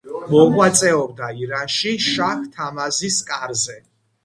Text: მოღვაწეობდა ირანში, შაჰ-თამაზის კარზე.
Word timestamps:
მოღვაწეობდა 0.29 1.27
ირანში, 1.43 1.93
შაჰ-თამაზის 2.07 3.21
კარზე. 3.31 3.81